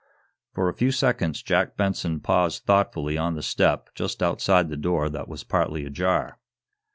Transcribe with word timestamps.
For 0.55 0.67
a 0.67 0.73
few 0.73 0.91
seconds 0.91 1.43
Jack 1.43 1.77
Benson 1.77 2.21
paused 2.21 2.63
thoughtfully 2.63 3.19
on 3.19 3.35
the 3.35 3.43
step 3.43 3.93
just 3.93 4.23
outside 4.23 4.67
the 4.67 4.75
door 4.75 5.09
that 5.11 5.27
was 5.27 5.43
partly 5.43 5.85
ajar. 5.85 6.39